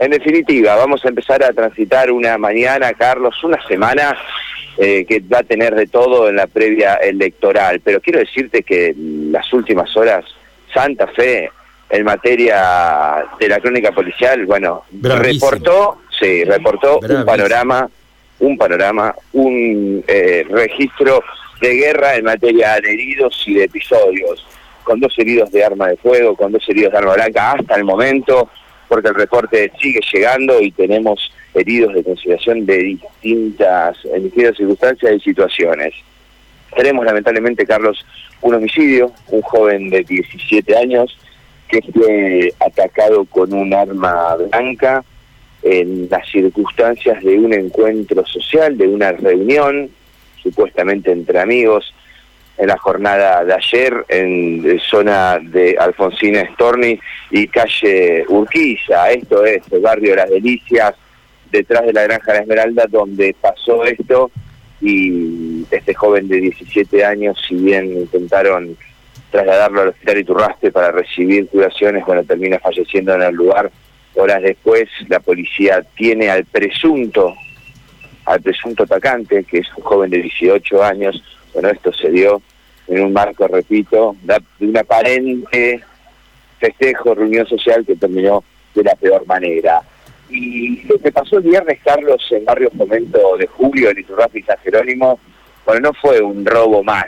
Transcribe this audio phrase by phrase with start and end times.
[0.00, 4.16] En definitiva, vamos a empezar a transitar una mañana, Carlos, una semana
[4.78, 7.80] eh, que va a tener de todo en la previa electoral.
[7.84, 10.24] Pero quiero decirte que las últimas horas,
[10.72, 11.50] Santa Fe,
[11.90, 17.86] en materia de la crónica policial, bueno, reportó, sí, reportó un panorama,
[18.38, 21.22] un panorama, un eh, registro
[21.60, 24.46] de guerra en materia de heridos y de episodios,
[24.82, 27.84] con dos heridos de arma de fuego, con dos heridos de arma blanca hasta el
[27.84, 28.48] momento,
[28.90, 35.12] porque el reporte sigue llegando y tenemos heridos de consideración de distintas, en distintas circunstancias
[35.14, 35.94] y situaciones.
[36.74, 38.04] Tenemos lamentablemente, Carlos,
[38.40, 41.16] un homicidio, un joven de 17 años
[41.68, 45.04] que fue atacado con un arma blanca
[45.62, 49.88] en las circunstancias de un encuentro social, de una reunión,
[50.42, 51.94] supuestamente entre amigos,
[52.60, 57.00] en la jornada de ayer en zona de Alfonsina Storni
[57.30, 59.10] y calle Urquiza.
[59.10, 60.94] Esto es el barrio de Las Delicias,
[61.50, 64.30] detrás de la Granja de la Esmeralda, donde pasó esto
[64.82, 68.76] y este joven de 17 años, si bien intentaron
[69.30, 73.70] trasladarlo al hospital Iturraste para recibir curaciones, bueno, termina falleciendo en el lugar.
[74.16, 77.34] Horas después, la policía tiene al presunto,
[78.26, 81.22] al presunto atacante, que es un joven de 18 años.
[81.54, 82.42] Bueno, esto se dio
[82.90, 85.80] en un marco, repito, de un aparente
[86.58, 88.42] festejo, reunión social que terminó
[88.74, 89.80] de la peor manera.
[90.28, 94.42] Y lo que pasó el viernes, Carlos, en Barrio Fomento de Julio, en Iturraspe y
[94.42, 95.20] San Jerónimo,
[95.64, 97.06] bueno, no fue un robo más,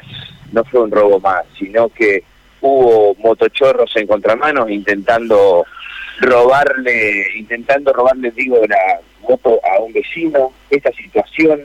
[0.52, 2.22] no fue un robo más, sino que
[2.60, 5.66] hubo motochorros en contramanos intentando
[6.20, 10.52] robarle, intentando robarle, digo, la moto a un vecino.
[10.70, 11.62] Esta situación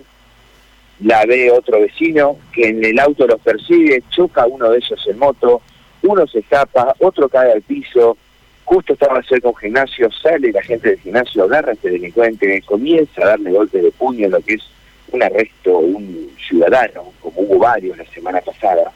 [0.99, 5.19] la ve otro vecino que en el auto los persigue, choca uno de ellos en
[5.19, 5.61] moto,
[6.03, 8.17] uno se escapa, otro cae al piso,
[8.63, 13.21] justo estaba cerca un gimnasio, sale la gente del gimnasio, agarra a este delincuente, comienza
[13.23, 14.63] a darle golpes de puño en lo que es
[15.11, 18.91] un arresto, un ciudadano, como hubo varios la semana pasada.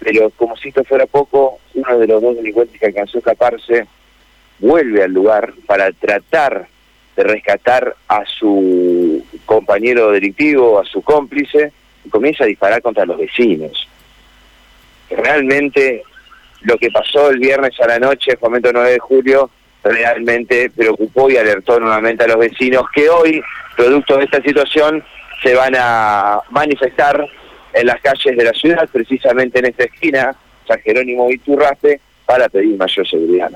[0.00, 3.86] Pero como si esto fuera poco, uno de los dos delincuentes que alcanzó a escaparse
[4.58, 6.68] vuelve al lugar para tratar
[7.18, 11.72] de rescatar a su compañero delictivo, a su cómplice,
[12.04, 13.88] y comienza a disparar contra los vecinos.
[15.10, 16.04] Realmente
[16.60, 19.50] lo que pasó el viernes a la noche, el momento 9 de julio,
[19.82, 23.42] realmente preocupó y alertó nuevamente a los vecinos que hoy,
[23.76, 25.02] producto de esta situación,
[25.42, 27.26] se van a manifestar
[27.72, 30.36] en las calles de la ciudad, precisamente en esta esquina,
[30.68, 33.50] San Jerónimo y Turraste, para pedir mayor seguridad.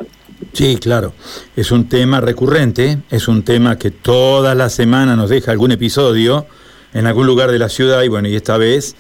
[0.53, 1.13] Sí, claro.
[1.57, 6.47] Es un tema recurrente, es un tema que toda la semana nos deja algún episodio
[6.95, 8.95] en algún lugar de la ciudad y bueno, y esta vez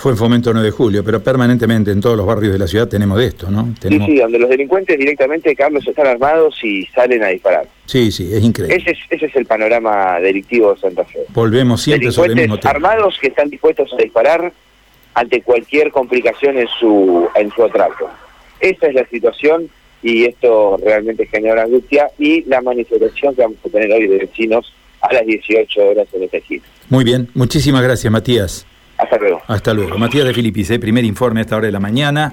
[0.00, 2.88] fue en Fomento 9 de Julio, pero permanentemente en todos los barrios de la ciudad
[2.88, 3.74] tenemos de esto, ¿no?
[3.82, 7.68] Sí, sí, donde los delincuentes directamente, Carlos, están armados y salen a disparar.
[7.84, 8.76] Sí, sí, es increíble.
[8.76, 11.18] Ese es, ese es el panorama delictivo de Santa Fe.
[11.28, 12.70] Volvemos siempre sobre el mismo tema.
[12.70, 14.50] armados que están dispuestos a disparar
[15.12, 18.10] ante cualquier complicación en su, en su atraco.
[18.60, 19.68] Esa es la situación
[20.02, 24.72] y esto realmente genera angustia y la manifestación que vamos a tener hoy de vecinos
[25.00, 26.62] a las 18 horas en este esquina.
[26.88, 28.66] Muy bien, muchísimas gracias Matías.
[28.98, 29.40] Hasta luego.
[29.46, 29.96] Hasta luego.
[29.96, 30.78] Matías de Filipis, ¿eh?
[30.78, 32.32] primer informe a esta hora de la mañana.